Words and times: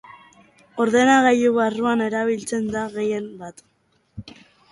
Ordenagailu 0.85 1.51
barruan 1.57 2.01
erabiltzen 2.07 2.65
da 2.77 2.87
gehien 2.97 3.27
bat. 3.45 3.63